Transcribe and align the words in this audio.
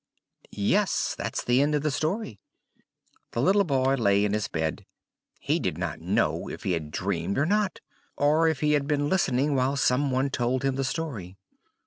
Yes, 0.49 1.13
that's 1.15 1.43
the 1.43 1.61
end 1.61 1.75
of 1.75 1.83
the 1.83 1.91
story! 1.91 2.39
The 3.33 3.41
little 3.43 3.63
boy 3.65 3.93
lay 3.93 4.25
in 4.25 4.33
his 4.33 4.47
bed; 4.47 4.87
he 5.39 5.59
did 5.59 5.77
not 5.77 5.99
know 6.01 6.49
if 6.49 6.63
he 6.63 6.71
had 6.71 6.89
dreamed 6.89 7.37
or 7.37 7.45
not, 7.45 7.81
or 8.17 8.47
if 8.47 8.61
he 8.61 8.71
had 8.71 8.87
been 8.87 9.09
listening 9.09 9.53
while 9.53 9.75
someone 9.77 10.31
told 10.31 10.63
him 10.63 10.73
the 10.75 10.83
story. 10.83 11.37